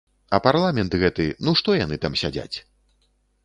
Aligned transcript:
А 0.37 0.37
парламент 0.45 0.95
гэты, 1.03 1.27
ну 1.47 1.55
што 1.61 1.77
яны 1.83 2.03
там 2.07 2.13
сядзяць? 2.25 2.57